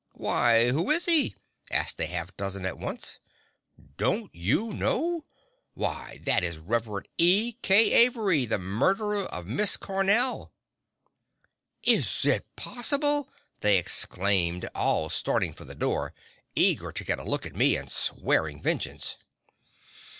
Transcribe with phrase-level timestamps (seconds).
[0.15, 1.35] "Why, who is he?"
[1.69, 3.19] asked half a dozen at once.
[3.97, 5.25] "Don't you know?
[5.75, 7.05] Why that is the Rev.
[7.19, 7.51] E.
[7.61, 7.91] K.
[7.91, 10.51] Avery, the murderer of Miss Cornell!"
[11.83, 13.29] "Is it possible!"
[13.59, 16.15] they exclaimed, all starting for the door,
[16.55, 19.17] eager to get a look at me, and swearing vengeance.